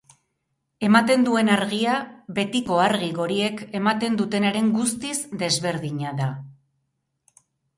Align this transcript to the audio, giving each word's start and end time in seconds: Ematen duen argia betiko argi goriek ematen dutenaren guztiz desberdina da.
Ematen 0.85 1.25
duen 1.27 1.51
argia 1.55 1.97
betiko 2.39 2.79
argi 2.87 3.11
goriek 3.19 3.61
ematen 3.83 4.17
dutenaren 4.23 4.73
guztiz 4.79 5.15
desberdina 5.45 6.19
da. 6.23 6.31